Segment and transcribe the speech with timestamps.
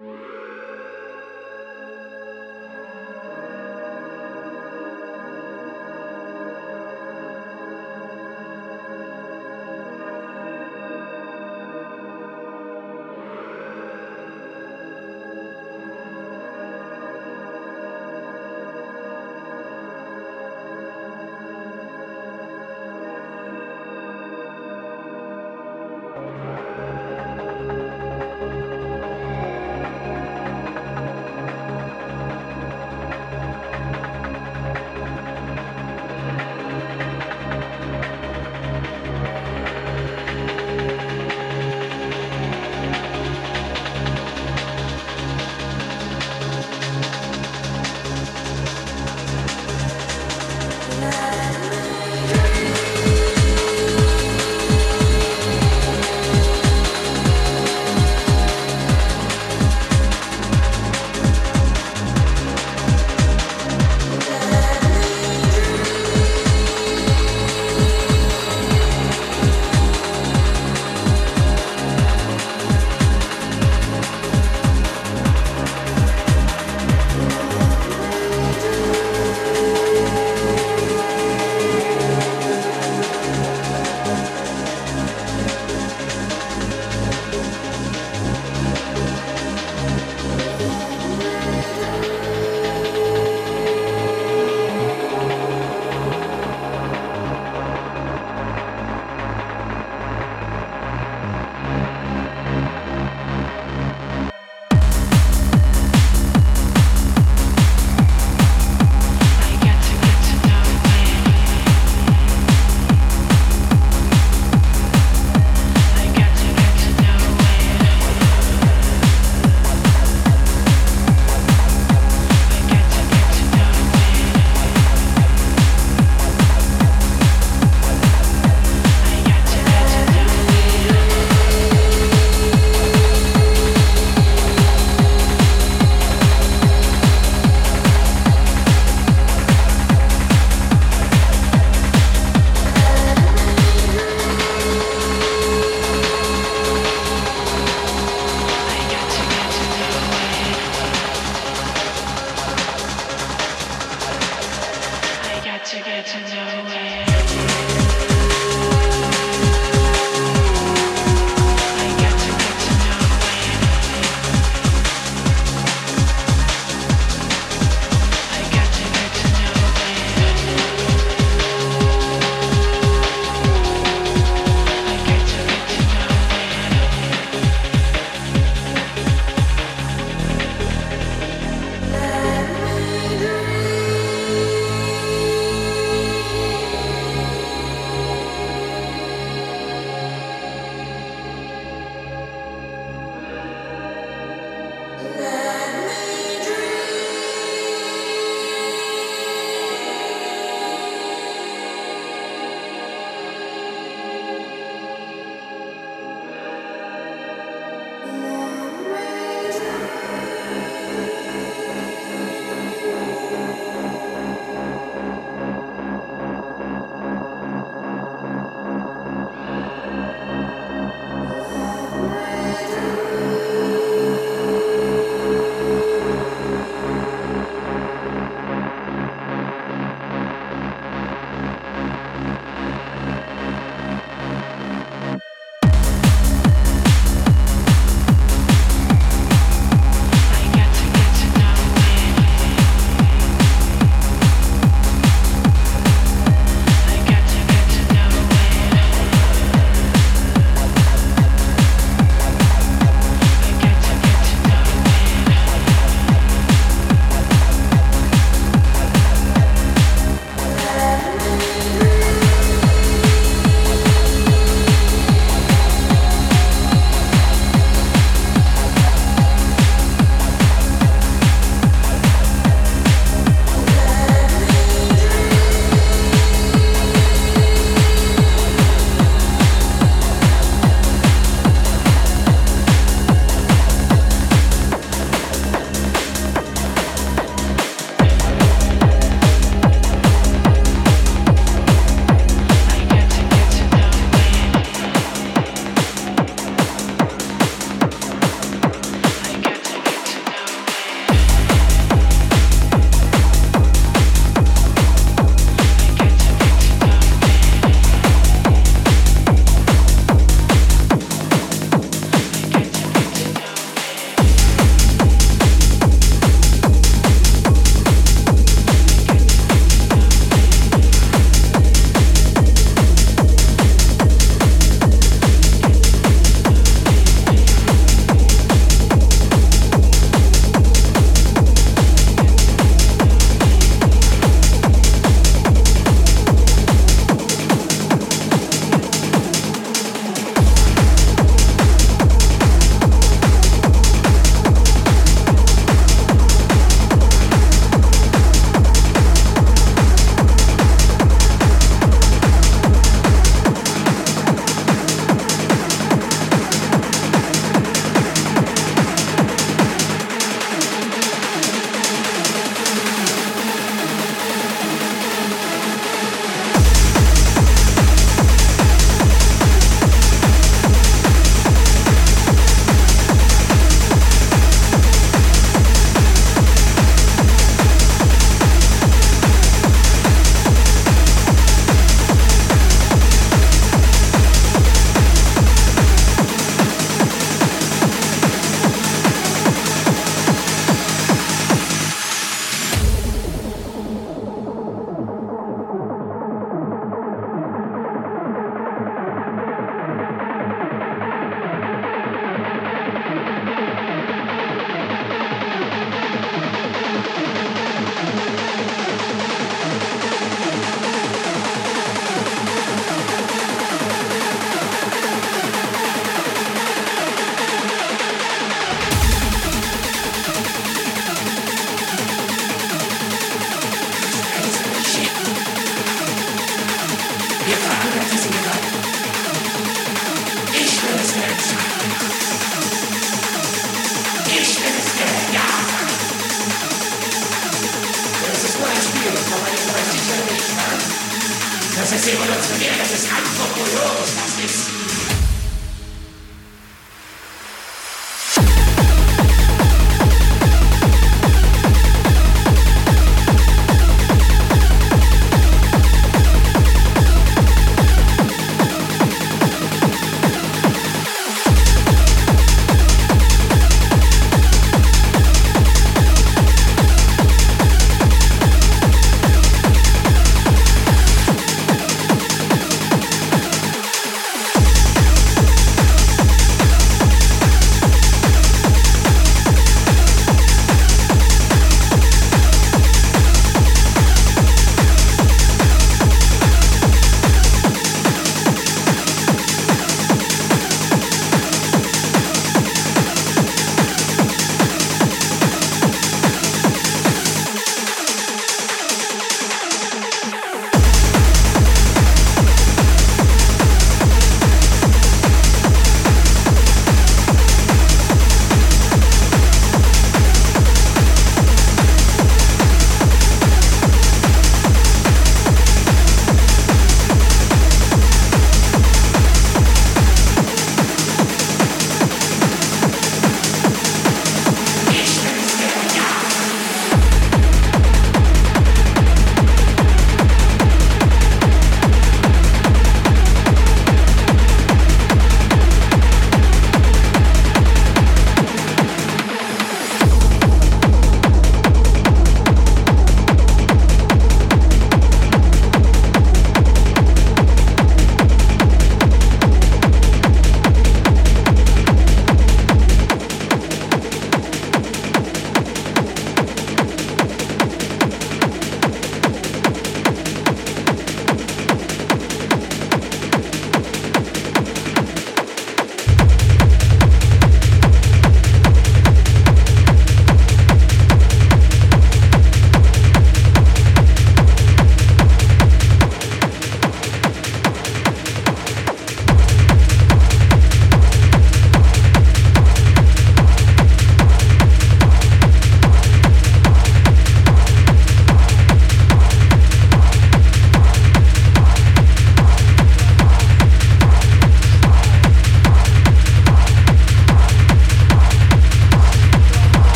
[0.00, 0.34] you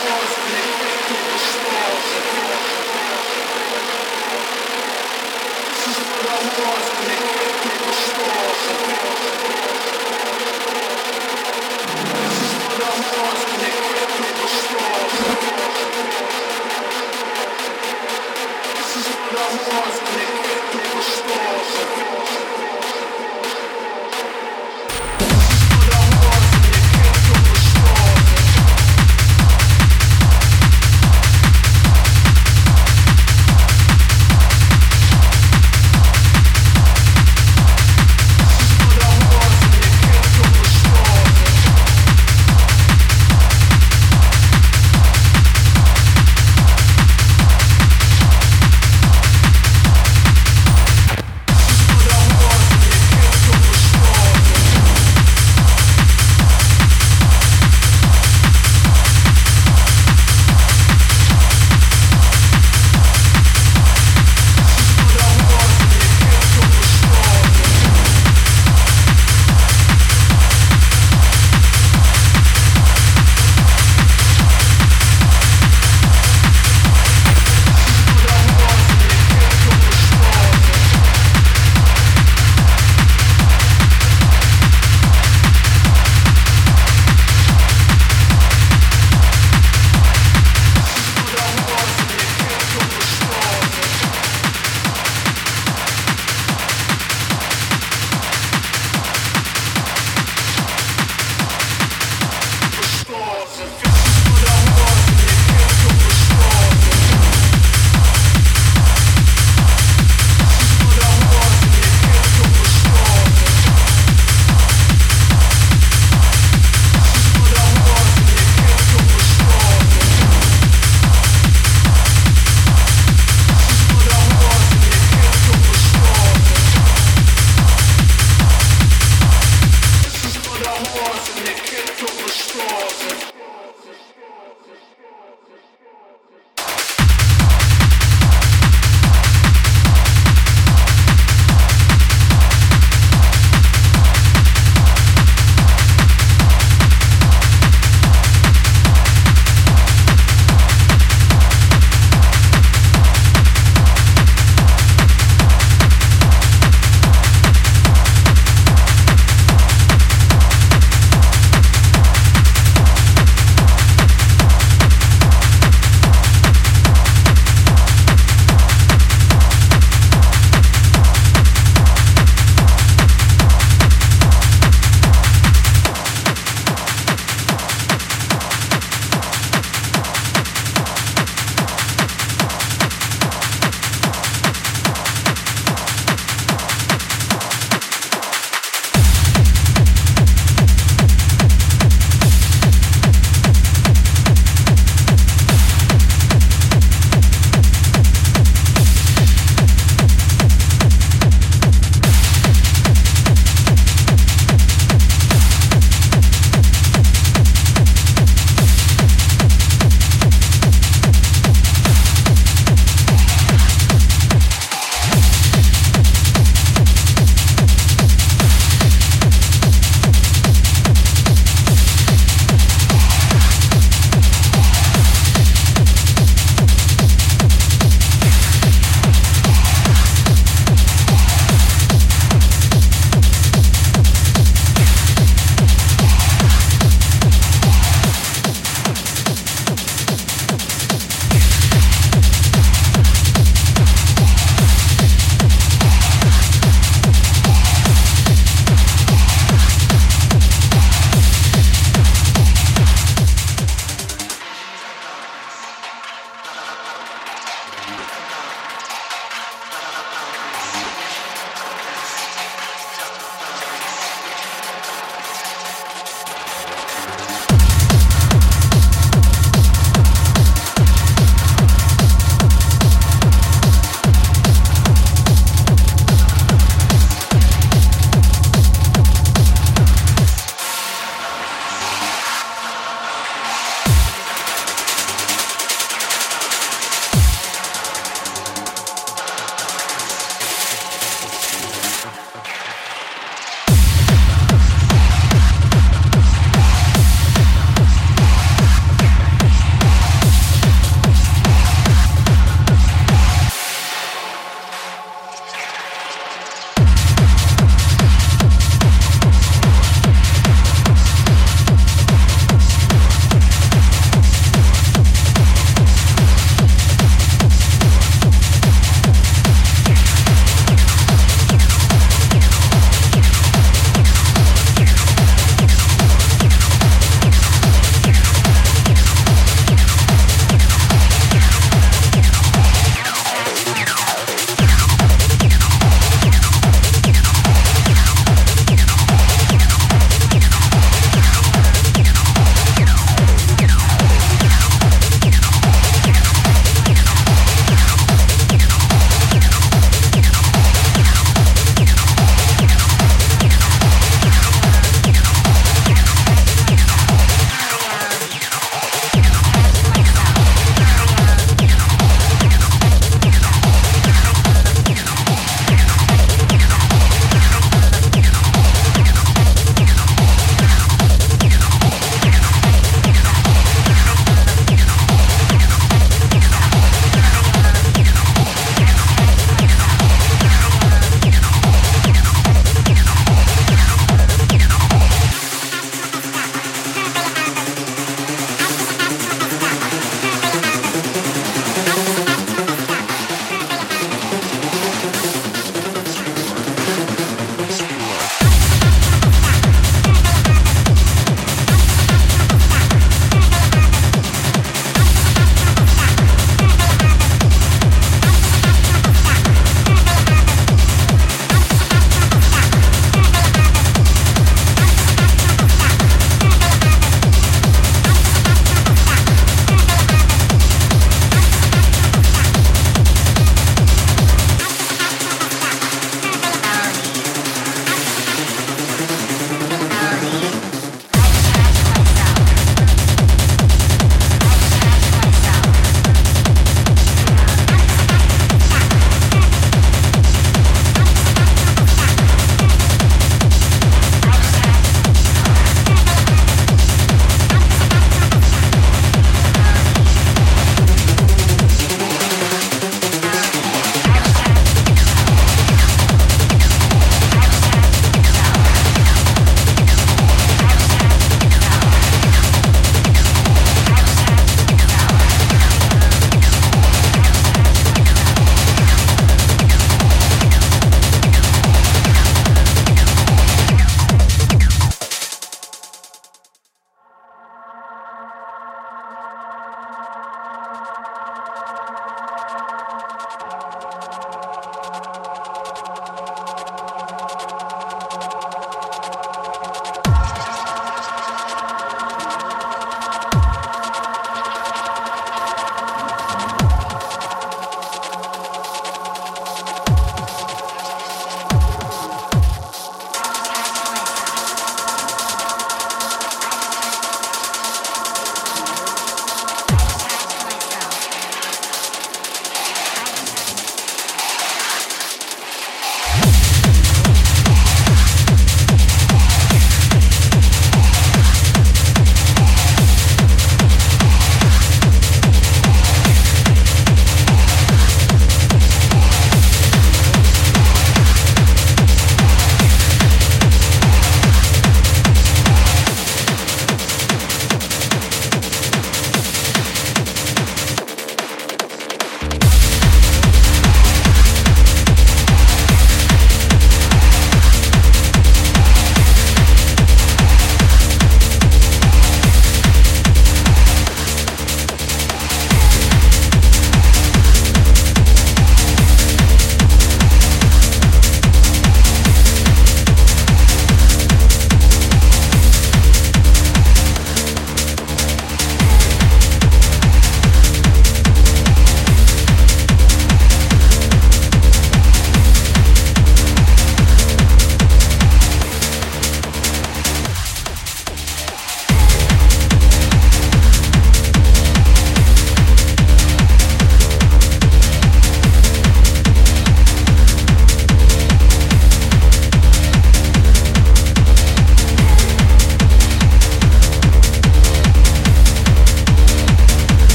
[0.00, 0.06] This
[18.96, 22.27] is what I want, nigga, nigga, stars, nigga.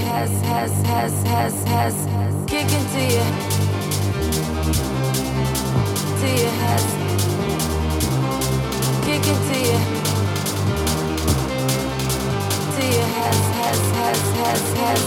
[0.00, 1.94] Has, has, has, has, has,
[2.46, 3.24] kick into you,
[6.20, 6.86] to your has,
[9.04, 9.78] kick into you,
[12.74, 15.02] to your has, has, has, has, has,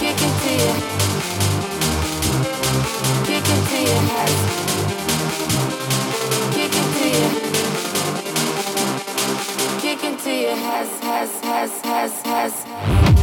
[0.00, 0.72] kick into you,
[3.26, 4.36] kick into your has,
[6.54, 7.28] kick into you,
[9.80, 13.19] kick into your has, has, has, has, has.